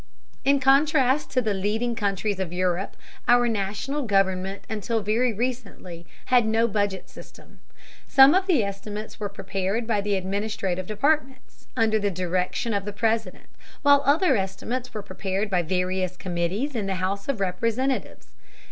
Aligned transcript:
In 0.43 0.59
contrast 0.59 1.29
to 1.29 1.43
the 1.43 1.53
leading 1.53 1.93
countries 1.95 2.39
of 2.39 2.51
Europe, 2.51 2.97
our 3.27 3.47
National 3.47 4.01
government 4.01 4.63
until 4.67 5.01
very 5.03 5.31
recently 5.31 6.07
had 6.33 6.47
no 6.47 6.67
budget 6.67 7.07
system. 7.07 7.59
Some 8.07 8.33
of 8.33 8.47
the 8.47 8.63
estimates 8.63 9.19
were 9.19 9.29
prepared 9.29 9.85
by 9.85 10.01
the 10.01 10.15
administrative 10.15 10.87
departments, 10.87 11.67
under 11.77 11.99
the 11.99 12.09
direction 12.09 12.73
of 12.73 12.85
the 12.85 12.93
President, 12.93 13.49
while 13.83 14.01
other 14.03 14.35
estimates 14.35 14.91
were 14.91 15.03
prepared 15.03 15.51
by 15.51 15.61
various 15.61 16.17
committees 16.17 16.73
in 16.73 16.87
the 16.87 16.95
House 16.95 17.29
of 17.29 17.39
Representatives. 17.39 18.29